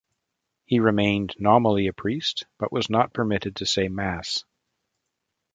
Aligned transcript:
He 0.65 0.79
remained 0.79 1.35
nominally 1.37 1.85
a 1.85 1.93
priest 1.93 2.45
but 2.57 2.71
was 2.71 2.89
not 2.89 3.13
permitted 3.13 3.57
to 3.57 3.67
say 3.67 3.87
Mass. 3.87 4.43